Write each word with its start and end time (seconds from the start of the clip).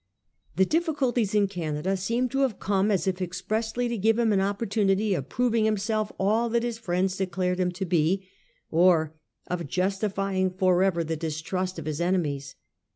The 0.55 0.65
difficulties 0.65 1.35
in 1.35 1.47
Canada 1.47 1.95
seemed 1.95 2.31
to 2.31 2.39
have 2.39 2.59
come 2.59 2.89
as 2.89 3.05
if 3.05 3.21
expressly 3.21 3.87
to 3.87 3.99
give 3.99 4.17
him 4.17 4.33
an 4.33 4.41
opportunity 4.41 5.13
of 5.13 5.29
proving 5.29 5.65
himself 5.65 6.11
all 6.19 6.49
that 6.49 6.63
his 6.63 6.79
friends 6.79 7.15
declared 7.17 7.59
him 7.59 7.71
to 7.73 7.85
be, 7.85 8.27
or 8.71 9.13
of 9.45 9.67
justifying 9.67 10.49
for 10.49 10.81
ever 10.81 11.03
the 11.03 11.15
distrust 11.15 11.77
of 11.77 11.85
his 11.85 12.01
enemies. 12.01 12.55